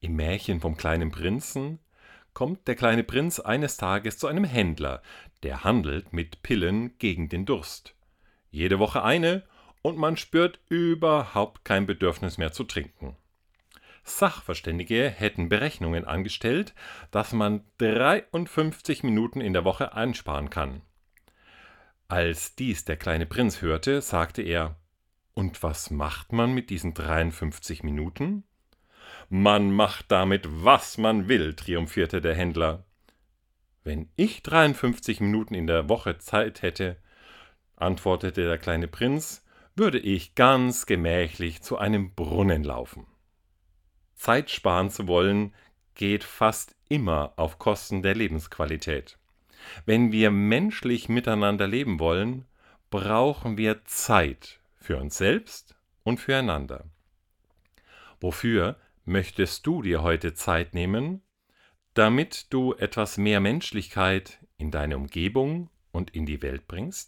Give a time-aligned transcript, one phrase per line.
[0.00, 1.80] Im Märchen vom kleinen Prinzen
[2.32, 5.02] kommt der kleine Prinz eines Tages zu einem Händler,
[5.42, 7.94] der handelt mit Pillen gegen den Durst.
[8.50, 9.44] Jede Woche eine,
[9.82, 13.16] und man spürt überhaupt kein Bedürfnis mehr zu trinken.
[14.04, 16.74] Sachverständige hätten Berechnungen angestellt,
[17.10, 20.82] dass man 53 Minuten in der Woche einsparen kann.
[22.08, 24.76] Als dies der kleine Prinz hörte, sagte er
[25.34, 28.44] Und was macht man mit diesen 53 Minuten?
[29.28, 32.84] Man macht damit, was man will, triumphierte der Händler.
[33.84, 36.96] Wenn ich 53 Minuten in der Woche Zeit hätte,
[37.76, 39.44] antwortete der kleine Prinz,
[39.76, 43.06] würde ich ganz gemächlich zu einem Brunnen laufen.
[44.14, 45.54] Zeit sparen zu wollen,
[45.94, 49.18] geht fast immer auf Kosten der Lebensqualität.
[49.84, 52.46] Wenn wir menschlich miteinander leben wollen,
[52.90, 56.84] brauchen wir Zeit für uns selbst und füreinander.
[58.20, 58.76] Wofür
[59.08, 61.22] möchtest du dir heute Zeit nehmen,
[61.94, 67.06] damit du etwas mehr Menschlichkeit in deine Umgebung und in die Welt bringst?